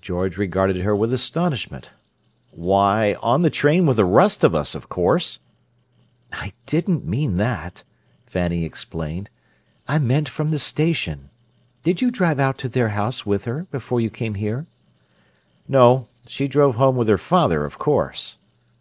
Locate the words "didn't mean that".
6.66-7.84